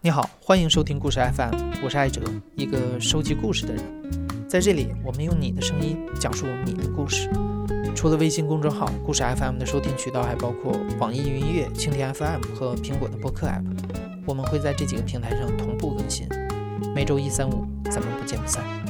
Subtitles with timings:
[0.00, 2.22] 你好，欢迎收听故事 FM，我是艾哲，
[2.56, 3.82] 一个收集故事的人。
[4.48, 7.30] 在这里，我们用你的声音讲述你的故事。
[7.94, 13.64] 除了微信公众号“故事 FM” 的收听渠道，还包括网易云音乐、蜻蜓 FM 和苹果的播客 App。
[14.24, 16.28] 我们会在这几个平台上同步更新。
[16.94, 18.87] 每周一、三、五，咱们不见不散。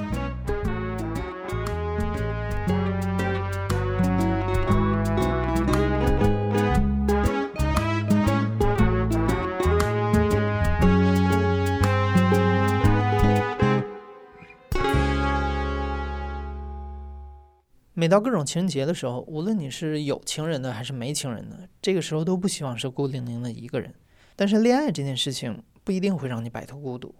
[18.09, 23.95] 每到各种情人节的时候，无论你是有情人的还是没情人的，这个时候都不希望是孤零零的一个人。
[24.35, 27.15] 但是恋爱这件事情不一定会让你摆脱孤独，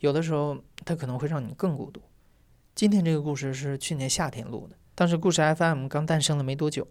[0.00, 2.02] 有的时候它可能会让你更孤独。
[2.74, 6.88] 今天这个故事是去年夏天录的，当时故事 FM 刚诞生了没多久，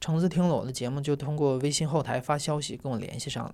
[0.00, 3.52] 橙子听了我的节目，就通过微信后台发消息跟我联系上了。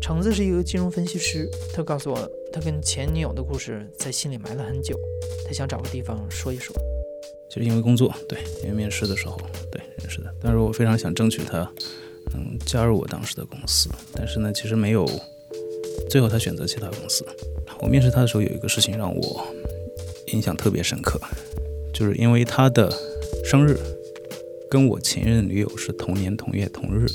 [0.00, 4.96] 橙子是一个金融分析师，他告诉我他跟前女友的故事在心里埋了很久，
[5.44, 6.72] 他想找个地方说一说。
[7.50, 9.36] 就是因为工作，对，因为面试的时候，
[9.72, 10.32] 对，认识的。
[10.40, 11.58] 但是我非常想争取他
[12.32, 15.06] 能加入我当时的公司，但是呢，其实没有。
[16.08, 17.24] 最后他选择其他公司。
[17.78, 19.46] 我面试他的时候有一个事情让我
[20.32, 21.20] 印象特别深刻，
[21.94, 22.92] 就是因为他的
[23.44, 23.78] 生日
[24.68, 27.06] 跟我前任女友是同年同月同日，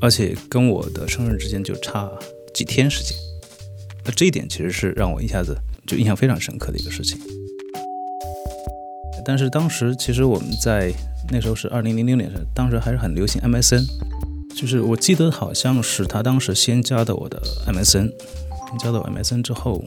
[0.00, 2.08] 而且跟我的生日之间就差
[2.54, 3.16] 几天时间。
[4.04, 7.18] 那这一点其实是让我一下子就印象非常深刻的一个事情。
[9.28, 10.94] 但是当时其实我们在
[11.32, 13.84] 那时候是二零零六年，当时还是很流行 MSN，
[14.54, 18.12] 就是我记得好像是他当时先加的我的 MSN，
[18.78, 19.84] 加到 MSN 之后，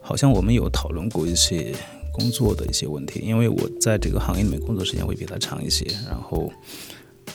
[0.00, 1.74] 好像我们有讨论过一些
[2.10, 6.50] 工作的一些问题，因为我在这个行业里面工作时间会比他长一些，然后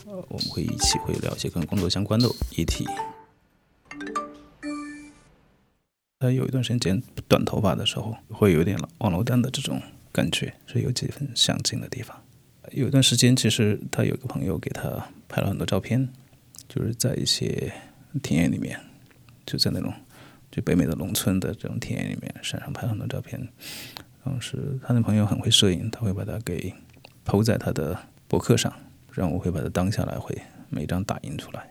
[0.08, 2.88] 呃我们会一起会聊一些跟工作相关的议题。
[6.20, 9.80] 他有一段时间剪短头发的时候，会有点网络蛋的这种。
[10.14, 12.16] 感觉是有几分相近的地方。
[12.72, 16.08] 有一段时间，其实他有个朋友给他拍了很多照片，
[16.70, 17.74] 就是在一些
[18.22, 18.80] 田野里面，
[19.46, 19.92] 就在那种
[20.52, 23.50] 就北美的农村的这种田野里面，山上拍很多照片。
[24.24, 26.74] 当时他那朋友很会摄影，他会把它给
[27.26, 27.98] 抛在他的
[28.28, 28.72] 博客上，
[29.12, 31.70] 然后我会把它当下来，会每张打印出来。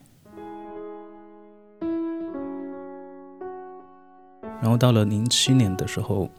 [4.61, 6.31] 然后到了零七年的时候，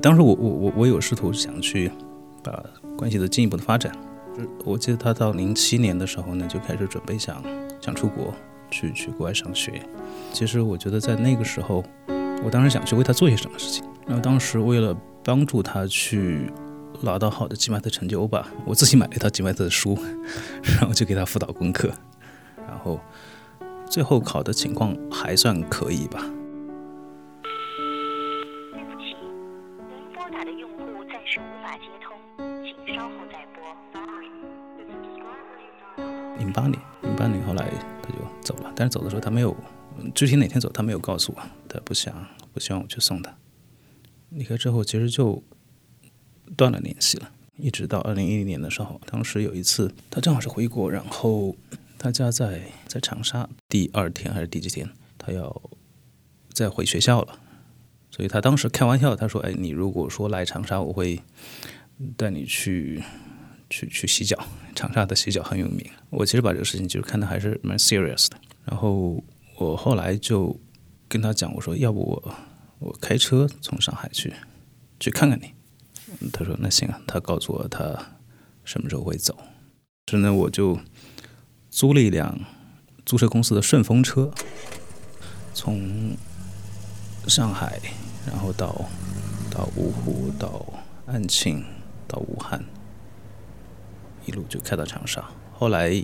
[0.00, 1.90] 当时我我我我有试图想去
[2.42, 2.64] 把
[2.96, 3.92] 关系的进一步的发展。
[4.64, 7.42] 我记得他到零七年的时候呢，就开始准备想
[7.80, 8.32] 想出国
[8.70, 9.82] 去去国外上学。
[10.32, 11.84] 其实我觉得在那个时候，
[12.42, 13.84] 我当时想去为他做些什么事情。
[14.06, 16.50] 然后当时为了帮助他去
[17.02, 19.98] 拿到好的 GMAT 成就，我把我自己买了一套 GMAT 的书，
[20.78, 21.92] 然后就给他辅导功课。
[22.66, 22.98] 然后
[23.88, 26.24] 最后考的情况还算可以吧。
[36.52, 37.70] 八年，零八年后来
[38.02, 39.56] 他就走了，但是走的时候他没有
[40.14, 43.34] 具体哪天走，他没有告诉我，他不想不希望我去送他。
[44.30, 45.42] 离开之后，其实就
[46.56, 51.54] 断了联系了，一直到二零一零年的时候，当时有一次他正好是回国，然后
[51.98, 54.88] 他家在在长沙，第二天还是第几天，
[55.18, 55.62] 他要
[56.52, 57.38] 再回学校了，
[58.10, 61.20] 所以他当时开玩笑，他说：“哎，你如果说来长沙，我会
[62.16, 63.02] 带你去。”
[63.72, 64.38] 去去洗脚，
[64.74, 65.90] 长沙的洗脚很有名。
[66.10, 68.36] 我其实把这个事情就是看的还是蛮 serious 的。
[68.66, 69.24] 然后
[69.56, 70.54] 我后来就
[71.08, 72.34] 跟他讲，我说要不我
[72.80, 74.30] 我开车从上海去
[75.00, 75.54] 去看看你。
[76.32, 77.00] 他说那行啊。
[77.06, 77.98] 他告诉我他
[78.62, 79.34] 什么时候会走。
[80.04, 80.78] 之后呢，我就
[81.70, 82.38] 租了一辆
[83.06, 84.30] 租车公司的顺风车，
[85.54, 86.14] 从
[87.26, 87.80] 上海，
[88.26, 88.84] 然后到
[89.50, 90.66] 到芜湖，到
[91.06, 91.64] 安庆，
[92.06, 92.62] 到武汉。
[94.26, 95.24] 一路就开到长沙，
[95.58, 96.02] 后来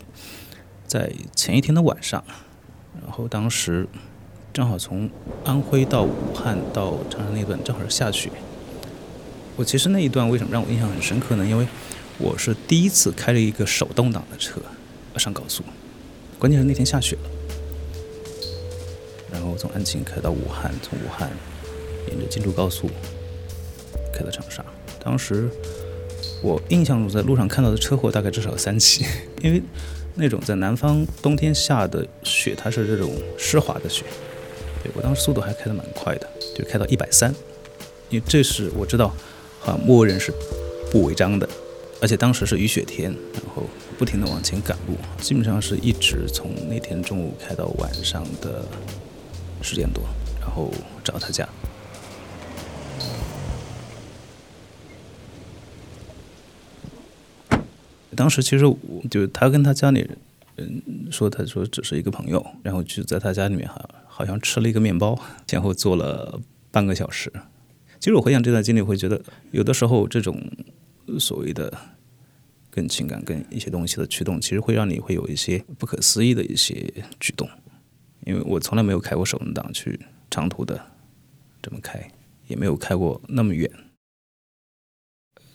[0.86, 2.24] 在前一天的晚上，
[3.02, 3.86] 然后当时
[4.52, 5.08] 正好从
[5.44, 8.30] 安徽到武汉到长沙那段正好是下雪。
[9.56, 11.44] 我其实那一段为什么让我印象很深刻呢？
[11.46, 11.66] 因为
[12.18, 14.60] 我是第一次开了一个手动挡的车
[15.16, 15.62] 上高速，
[16.38, 17.30] 关键是那天下雪了。
[19.32, 21.30] 然后从安庆开到武汉，从武汉
[22.08, 22.88] 沿着京珠高速
[24.12, 24.64] 开到长沙，
[24.98, 25.48] 当时。
[26.42, 29.04] 我印象中，在路上看到的车祸大概至少有三起，
[29.42, 29.60] 因为
[30.14, 34.04] 那种在南方冬天下的雪，它是这种湿滑的雪。
[34.82, 37.34] 对我当时速度还开得蛮快的，就开到一百三，
[38.10, 39.12] 因为这是我知道，
[39.64, 40.32] 啊默认是
[40.92, 41.48] 不违章的，
[42.00, 43.64] 而且当时是雨雪天，然后
[43.98, 48.64] 不停的往前赶路，基本上是一直从那天中午开到晚上的
[49.60, 50.04] 十点多，
[50.40, 50.70] 然后
[51.02, 51.48] 找他家。
[58.18, 58.76] 当时其实我
[59.08, 60.00] 就他跟他家里
[60.56, 65.16] 人，说他说只是一个朋友，然后就在他家里面好好像吃了一个面包，
[65.46, 66.40] 前后坐了
[66.72, 67.32] 半个小时。
[68.00, 69.22] 其实我回想这段经历，会觉得
[69.52, 70.36] 有的时候这种
[71.20, 71.72] 所谓的
[72.72, 77.48] 跟情感、跟一些东西的驱动，其实会让你会有一些不可思议的一些举动。
[78.26, 80.80] 因为我从来没有开过手动挡去长途的
[81.62, 82.10] 这么开，
[82.48, 83.70] 也没有开过那么远。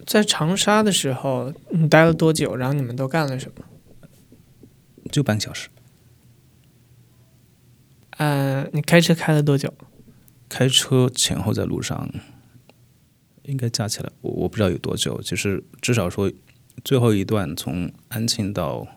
[0.05, 2.55] 在长沙的时候，你待了多久？
[2.55, 3.63] 然后你们都干了什么？
[5.11, 5.69] 就半小时。
[8.17, 9.73] 嗯，你开车开了多久？
[10.49, 12.09] 开车前后在路上。
[13.43, 15.21] 应该加起来，我我不知道有多久。
[15.21, 16.31] 就是至少说，
[16.85, 18.87] 最后一段从安庆到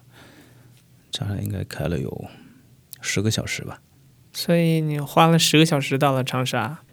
[1.10, 2.26] 长沙，应该开了有
[3.00, 3.82] 十个小时吧。
[4.32, 6.84] 所以你花了十个小时到了长沙，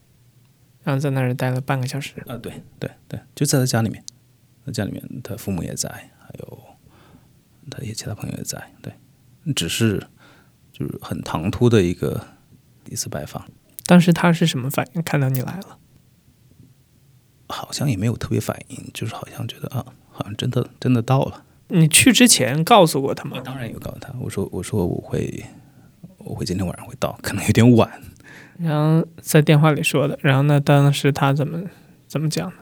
[0.84, 2.14] 然后在那儿待了半个小时。
[2.28, 4.04] 啊，对对对，就在他家里面，
[4.66, 6.60] 他家里面他父母也在，还有
[7.72, 8.62] 他一些其他朋友也在。
[8.82, 8.94] 对，
[9.54, 10.06] 只是
[10.72, 12.28] 就是很唐突的一个
[12.90, 13.46] 一次拜访。
[13.86, 15.02] 当时他是什么反应？
[15.04, 15.78] 看到你来了？
[17.50, 21.46] 好像也没有特别反应，就是好像觉得啊，好像真的真的到了。
[21.68, 23.40] 你去之前告诉过他吗？
[23.44, 25.46] 当然有告诉他，我说我说我会
[26.18, 28.02] 我会今天晚上会到，可能有点晚。
[28.60, 31.62] 然后在电话里说的，然后那当时他怎么
[32.08, 32.56] 怎么讲的？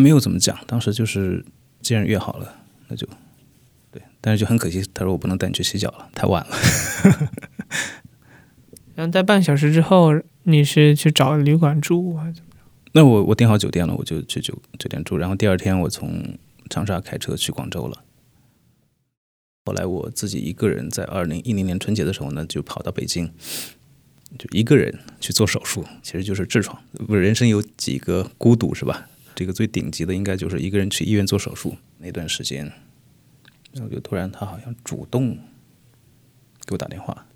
[0.00, 1.44] 没有怎么讲，当时就是
[1.80, 2.54] 既然约好了，
[2.88, 3.06] 那就
[3.90, 4.02] 对。
[4.20, 6.56] 但是就很可惜，他说我不能带你去洗脚了，太晚了。
[8.94, 10.12] 然后在半小时之后，
[10.44, 12.50] 你是去找旅馆住还是怎么？
[12.92, 15.16] 那我我订好酒店了，我就去酒酒店住。
[15.16, 18.02] 然后第二天我从长沙开车去广州了。
[19.64, 23.32] 后来我自己一个人在二零一零年春节的时候呢，就跑到北京，
[24.38, 26.80] 就一个人去做手术，其实就是痔疮。
[27.06, 29.08] 不人生有几个孤独是吧？
[29.34, 32.64] 这个最顶级的应该就是一个人去医院做手术那段时间。
[33.72, 35.36] 然后就突然他好像主动
[36.66, 37.26] 给我打电话，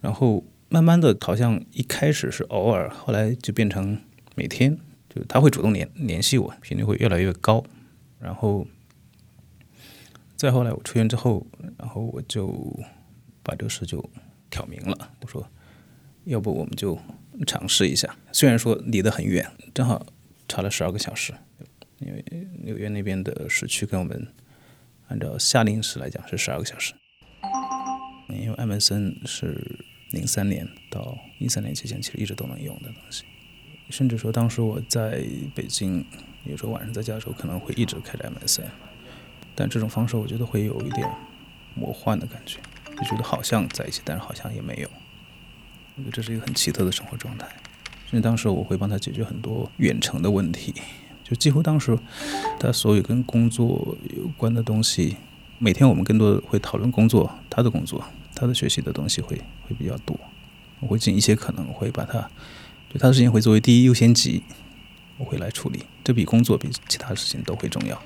[0.00, 4.00] 然后慢慢的，好像一开始是偶尔，后来就变成。
[4.34, 4.78] 每天
[5.12, 7.64] 就他会主动联联系我，频率会越来越高。
[8.20, 8.64] 然后
[10.36, 11.44] 再后来我出院之后，
[11.76, 12.78] 然后我就
[13.42, 14.08] 把这个事就
[14.48, 15.10] 挑明了。
[15.22, 15.44] 我说，
[16.24, 16.98] 要不我们就
[17.46, 18.16] 尝试一下。
[18.32, 20.06] 虽然说离得很远，正好
[20.46, 21.32] 差了十二个小时，
[21.98, 22.24] 因为
[22.62, 24.28] 纽约那边的时区跟我们
[25.08, 26.94] 按照夏令时来讲是十二个小时。
[28.28, 29.78] 因为艾文森是
[30.10, 33.24] 零三年到一三年期间其实一直都能用的东西。
[33.88, 35.24] 甚至说，当时我在
[35.54, 36.04] 北京，
[36.44, 38.66] 有时候晚上在家的时候，可能会一直开着 MSN，
[39.54, 41.10] 但这种方式我觉得会有一点
[41.74, 42.58] 魔幻的感觉，
[42.94, 44.90] 就觉得好像在一起，但是好像也没有。
[45.98, 47.46] 我觉得这是一个很奇特的生活状态。
[48.06, 50.72] 所以当时我会帮他解决很多远程的问题，
[51.22, 51.98] 就几乎当时
[52.58, 55.16] 他所有跟工作有关的东西，
[55.58, 58.02] 每天我们更多的会讨论工作，他的工作，
[58.34, 59.36] 他的学习的东西会
[59.68, 60.18] 会比较多。
[60.80, 62.30] 我会尽一切可能会把他。
[62.88, 64.42] 对他的事情会作为第一优先级，
[65.18, 68.00] 我会来处理，这比工作比其他事情都会重要。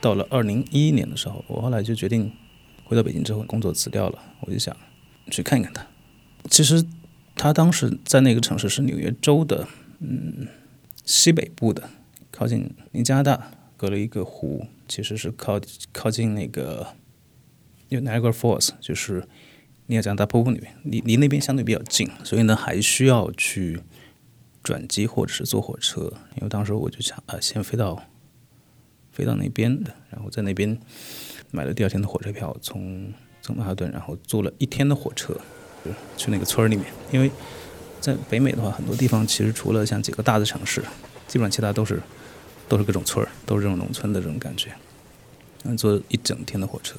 [0.00, 2.32] 到了二零一一年的时候，我后来就决定
[2.86, 4.74] 回到北京之后，工作辞掉了，我就想
[5.30, 5.86] 去看一看他。
[6.48, 6.84] 其实
[7.34, 9.68] 他当时在那个城市是纽约州的，
[10.00, 10.48] 嗯，
[11.04, 11.90] 西北部的，
[12.30, 15.60] 靠近离加拿大隔了一个湖，其实是靠
[15.92, 16.86] 靠近那个
[17.90, 19.28] Niagara Falls，就是。
[19.88, 23.78] 尼亚加拉瀑布那边，离离那边相对比较近，所以呢还需要去
[24.60, 26.12] 转机或者是坐火车。
[26.34, 28.02] 因为当时我就想啊，先飞到
[29.12, 30.76] 飞到那边的，然后在那边
[31.50, 33.12] 买了第二天的火车票，从
[33.42, 35.34] 从曼哈顿，然后坐了一天的火车
[36.16, 36.86] 去那个村儿里面。
[37.12, 37.30] 因为
[38.00, 40.82] 在北美的话，很多地方其实除了像几个大的城市，
[41.26, 42.00] 基本上其他都是
[42.68, 44.70] 都是各种村儿，都是这种农村的这种感觉。
[45.64, 46.96] 嗯，坐一整天的火车。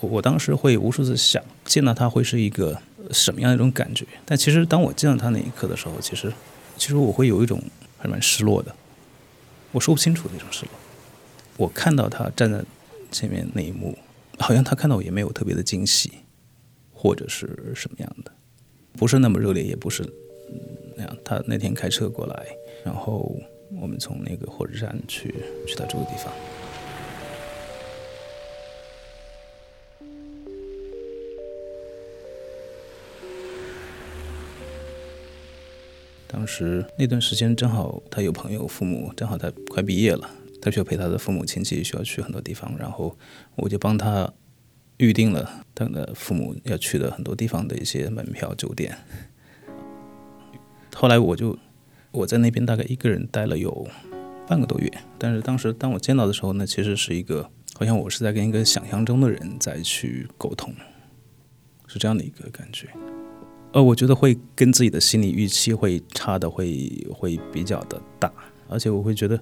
[0.00, 2.80] 我我当时会无数次想见到他会是一个
[3.10, 6.32] 什么样一种感觉，但其实当我见到他那一刻的时候，其实
[6.76, 7.62] 其实我会有一种
[7.98, 8.74] 还蛮失落的，
[9.72, 10.70] 我说不清楚那种失落。
[11.58, 12.64] 我看到他站在
[13.10, 13.96] 前面那一幕，
[14.38, 16.12] 好像他看到我也没有特别的惊喜，
[16.92, 18.32] 或者是什么样的，
[18.92, 20.08] 不是那么热烈，也不是
[20.96, 21.16] 那样。
[21.24, 22.46] 他那天开车过来，
[22.84, 23.36] 然后
[23.80, 25.34] 我们从那个火车站去
[25.66, 26.32] 去他住的地方。
[36.26, 43.16] 当时那段时间正好他有朋友父母正好他快毕业了，他需要陪他的父母亲戚，需要去很多地方，然后
[43.56, 44.32] 我就帮他
[44.98, 48.96] 预定了他的父母要去的很多地方的一些门票、酒店。
[50.94, 51.58] 后来我就
[52.10, 53.88] 我在那边大概一个人待了有
[54.46, 60.74] 半个多月，但是当时当我见到的时候呢，其实是一个好像我是在跟一个想象中的人在去沟通，
[61.86, 62.88] 是这样的一个感觉。
[63.72, 68.30] 呃，我觉得会跟自己的心理预期会差的会会比较的大，
[68.68, 69.40] 而且我会觉得，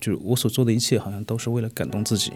[0.00, 2.32] 就是我所做的一切好像都是为了感动自己。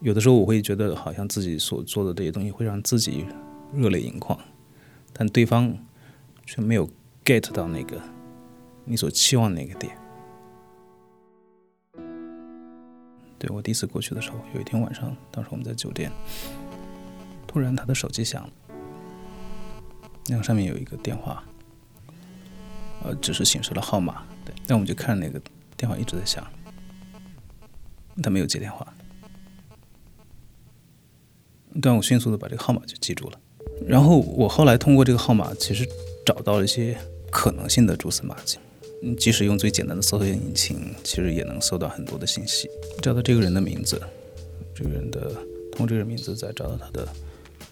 [0.00, 3.26] 有的时候我会觉得，好像自己所做的这些东西会让自己
[3.74, 4.38] 热泪盈眶，
[5.12, 5.76] 但对方
[6.46, 6.88] 却没有
[7.24, 8.00] get 到那个
[8.84, 9.94] 你所期望那个点。
[13.38, 16.10] 对我第一次过去的时候，有一天晚上，当时我们在酒店，
[17.46, 18.50] 突然他的手机响了。
[20.28, 21.42] 那个上面有一个电话，
[23.02, 24.54] 呃，只是显示了号码，对。
[24.66, 25.40] 那我们就看那个
[25.76, 26.46] 电话一直在响，
[28.22, 28.86] 他没有接电话。
[31.80, 33.40] 但我迅速的把这个号码就记住了。
[33.86, 35.88] 然后我后来通过这个号码，其实
[36.26, 36.98] 找到了一些
[37.30, 38.58] 可能性的蛛丝马迹。
[39.02, 42.68] 嗯，即使用最简单的搜索引擎，其实也能搜到很多的信息。
[43.00, 44.00] 找到这个人的名字，
[44.74, 45.32] 这个人的
[45.72, 47.08] 通过这个名字再找到他的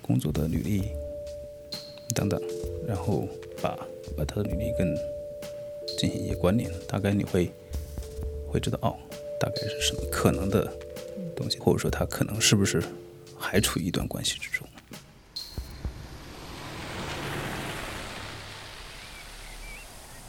[0.00, 0.84] 工作的履历。
[2.14, 2.40] 等等，
[2.86, 3.28] 然后
[3.60, 3.76] 把
[4.16, 4.96] 把他的履历跟
[5.98, 7.52] 进行一些关联，大概你会
[8.48, 8.96] 会知道哦，
[9.40, 10.72] 大概是什么可能的
[11.36, 12.82] 东西，或者说他可能是不是
[13.38, 14.66] 还处于一段关系之中。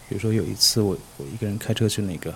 [0.08, 2.34] 比如说有一次我我一个人开车去那个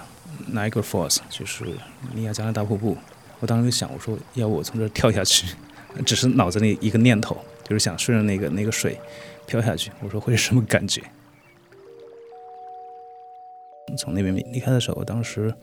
[0.51, 1.65] Niagara Falls，就是
[2.13, 2.97] 尼亚加拉大瀑布，
[3.39, 5.55] 我当时就想我说要我从这跳下去，
[6.05, 8.99] 只是脑子里一个念头，就是想顺着那个那个水。
[9.45, 11.03] 飘下去，我说会是什么感觉？
[13.97, 15.53] 从那边离开的时候，当时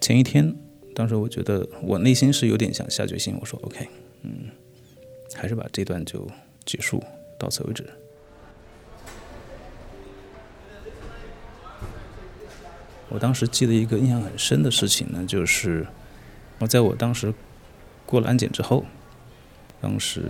[0.00, 0.54] 前一天，
[0.94, 3.88] 当时我觉得我内心是有点想下决心，我说 OK，
[4.22, 4.50] 嗯，
[5.34, 6.28] 还是把这段就
[6.64, 7.02] 结束，
[7.38, 7.84] 到此为止。
[13.08, 15.86] 我当时记得一个印象很深的事情呢，就是
[16.58, 17.32] 我在我当时
[18.04, 18.84] 过了安检之后，
[19.80, 20.24] 当时。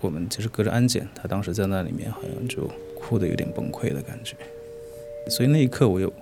[0.00, 4.36] 我们其实隔着安检，他当时在那里面好像就哭的有点崩溃的感觉，
[5.30, 6.12] 所以那一刻我有，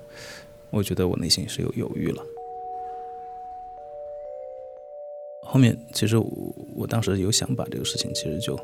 [0.72, 2.24] 我觉得我内心是有犹豫了。
[5.44, 8.56] 后面其实我我当时有想把这个事情，其实就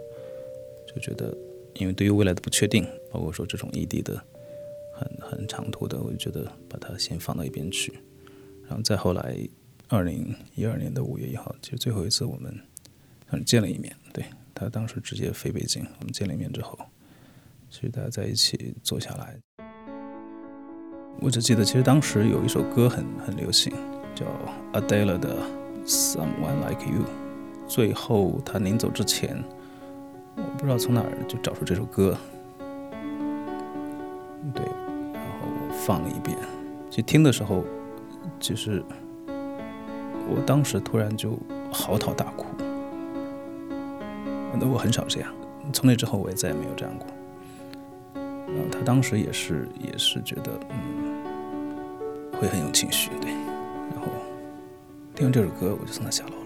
[0.87, 1.37] 就觉得，
[1.75, 4.15] 因为对于未来的不确定，包括说这种异地的
[4.95, 7.93] 很很长途的，我就觉得把它先放到一边去。
[8.67, 9.37] 然后再后来，
[9.89, 12.53] 二零一二年的五月一号，其实最后一次我们
[13.33, 14.25] 嗯见了一面，对。
[14.55, 16.77] 他当时直接飞北京，我们见了一面之后，
[17.71, 19.39] 其实大家在一起坐下来，
[21.21, 23.73] 我只记得其实当时有一首歌很很流行，
[24.15, 24.25] 叫
[24.73, 25.37] Adele 的
[25.87, 27.03] 《Someone Like You》。
[27.67, 29.43] 最后他临走之前，
[30.37, 32.17] 我不知道从哪儿就找出这首歌，
[34.55, 34.65] 对，
[35.13, 35.49] 然后
[35.85, 36.39] 放了一遍。
[36.89, 37.65] 其实听的时候，
[38.39, 38.83] 其实
[39.27, 41.39] 我当时突然就
[41.73, 42.47] 嚎啕大哭。
[44.61, 45.31] 那我很少这样，
[45.73, 47.07] 从那之后我也再也没有这样过。
[48.15, 51.08] 然后他当时也是也是觉得嗯
[52.41, 53.31] 会很有情绪，对。
[53.91, 54.07] 然后
[55.15, 56.37] 听完这首歌，我就送他下楼了。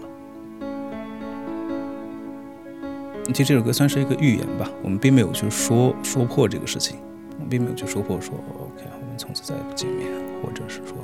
[3.27, 6.97] 其实这首歌算是一个预言吧，我们并没有去说说破这个事情，
[7.35, 10.09] 我们并没有去说破说 OK，我们从此再也不见面，
[10.43, 10.97] 或者是说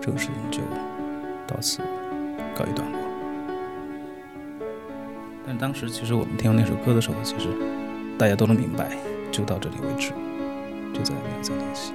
[0.00, 0.60] 这个事情就
[1.46, 1.82] 到此
[2.56, 2.98] 告一段落。
[5.46, 7.48] 但当时其实我们听到那首歌的时候，其实
[8.18, 8.96] 大家都能明白，
[9.30, 10.12] 就到这里为止，
[10.92, 11.92] 就再也没有再联系。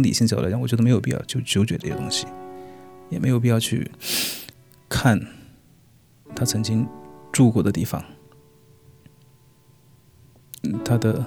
[0.00, 2.26] 从理性角度来讲，我觉得没有必要就纠结这些东西，
[3.10, 3.90] 也没有必要去
[4.88, 5.20] 看。
[6.34, 6.88] 他曾经
[7.30, 8.02] 住过的地方，
[10.82, 11.22] 他的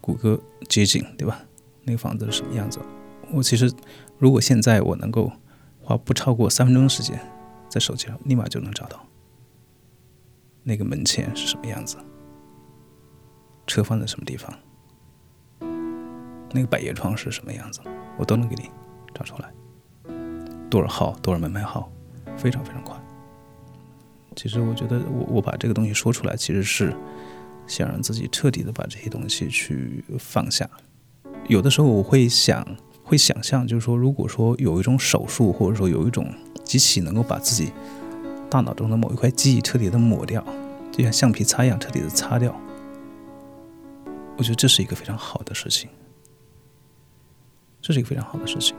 [0.00, 0.40] 谷歌
[0.70, 1.44] 街景，对吧？
[1.84, 2.78] 那个房子是什么样子？
[3.30, 3.70] 我其实，
[4.18, 5.30] 如果现在我能够
[5.82, 7.20] 花不超过三分钟时间，
[7.68, 9.06] 在手机上立马就能找到
[10.62, 11.98] 那个门前是什么样子，
[13.66, 14.56] 车放在什么地方，
[16.52, 17.80] 那个百叶窗是什么样子，
[18.18, 18.70] 我都能给你
[19.14, 19.52] 找出来。
[20.70, 21.90] 多少号，多少门牌号，
[22.36, 22.96] 非常非常快。
[24.34, 26.96] 其实我觉得，我我把这个东西说出来，其实是
[27.66, 30.68] 想让自己彻底的把这些东西去放下。
[31.48, 32.66] 有的时候我会想，
[33.04, 36.32] 会想象，就是说，如果说有一种手术，或者说有一种
[36.64, 37.72] 机器能够把自己
[38.48, 40.42] 大脑中的某一块记忆彻底的抹掉，
[40.90, 42.58] 就像橡皮擦一样彻底的擦掉，
[44.38, 45.90] 我觉得这是一个非常好的事情，
[47.82, 48.76] 这是一个非常好的事情。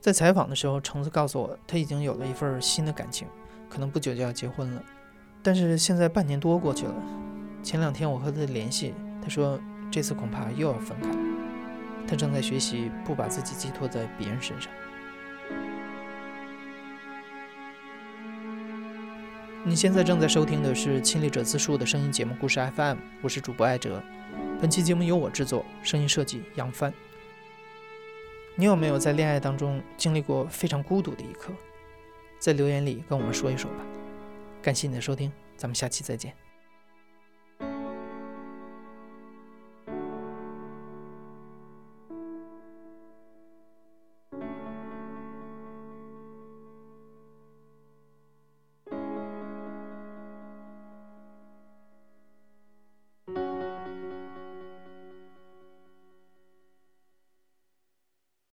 [0.00, 3.26] 在采访的时候，橙子告诉我，他已经有了一份新的感情，
[3.70, 4.84] 可能不久就要结婚了。
[5.42, 6.94] 但是现在半年多过去了，
[7.62, 9.58] 前两天我和他联系，他说
[9.90, 11.08] 这次恐怕又要分开。
[12.06, 14.70] 他正在学习不把自己寄托在别人身上。
[19.66, 24.02] 你现在正在收听的是《亲历者自述》的声音节目故事 FM，我是主播艾哲。
[24.60, 26.92] 本期节目由我制作，声音设计杨帆。
[28.56, 31.50] 你有没有在恋爱当中经历过非常孤独的一刻？
[32.38, 33.78] 在留言里跟我们说一说吧。
[34.60, 36.34] 感谢你的收听，咱们下期再见。